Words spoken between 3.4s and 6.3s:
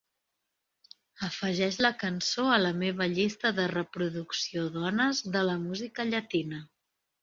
de reproducció Dones de la música